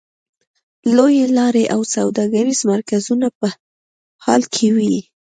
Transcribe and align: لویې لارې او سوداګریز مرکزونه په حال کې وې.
لویې 0.95 1.25
لارې 1.37 1.63
او 1.73 1.81
سوداګریز 1.95 2.59
مرکزونه 2.71 3.27
په 3.39 3.47
حال 4.23 4.41
کې 4.53 4.67
وې. 4.75 4.97